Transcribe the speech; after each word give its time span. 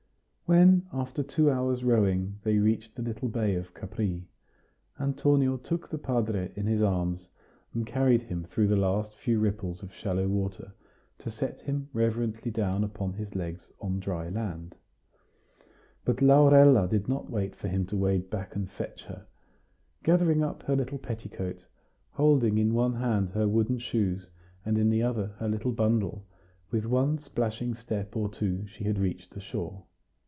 When, 0.53 0.85
after 0.91 1.23
two 1.23 1.49
hours' 1.49 1.81
rowing, 1.85 2.39
they 2.43 2.57
reached 2.57 2.95
the 2.95 3.01
little 3.01 3.29
bay 3.29 3.55
of 3.55 3.73
Capri, 3.73 4.27
Antonio 4.99 5.55
took 5.55 5.87
the 5.89 5.97
padre 5.97 6.51
in 6.57 6.65
his 6.67 6.81
arms, 6.81 7.29
and 7.73 7.87
carried 7.87 8.23
him 8.23 8.43
through 8.43 8.67
the 8.67 8.75
last 8.75 9.15
few 9.15 9.39
ripples 9.39 9.81
of 9.81 9.93
shallow 9.93 10.27
water, 10.27 10.73
to 11.19 11.31
set 11.31 11.61
him 11.61 11.87
reverently 11.93 12.51
down 12.51 12.83
upon 12.83 13.13
his 13.13 13.33
legs 13.33 13.71
on 13.79 14.01
dry 14.01 14.27
land. 14.27 14.75
But 16.03 16.21
Laurella 16.21 16.85
did 16.89 17.07
not 17.07 17.29
wait 17.31 17.55
for 17.55 17.69
him 17.69 17.85
to 17.85 17.95
wade 17.95 18.29
back 18.29 18.53
and 18.53 18.69
fetch 18.69 19.05
her. 19.05 19.27
Gathering 20.03 20.43
up 20.43 20.63
her 20.63 20.75
little 20.75 20.97
petticoat, 20.99 21.65
holding 22.09 22.57
in 22.57 22.73
one 22.73 22.95
hand 22.95 23.29
her 23.29 23.47
wooden 23.47 23.79
shoes 23.79 24.29
and 24.65 24.77
in 24.77 24.89
the 24.89 25.01
other 25.01 25.27
her 25.39 25.47
little 25.47 25.71
bundle, 25.71 26.25
with 26.71 26.83
one 26.85 27.19
splashing 27.19 27.73
step 27.73 28.17
or 28.17 28.27
two 28.27 28.67
she 28.67 28.83
had 28.83 28.99
reached 28.99 29.31
the 29.33 29.39
shore. 29.39 29.85